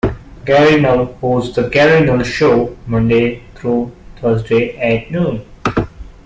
"Gary 0.45 0.81
Null" 0.81 1.05
hosts 1.21 1.55
the 1.55 1.69
Gary 1.69 2.03
Null 2.03 2.23
Show, 2.23 2.75
Monday 2.87 3.43
through 3.53 3.95
Thursday 4.19 4.75
at 4.79 5.11
noon. 5.11 5.45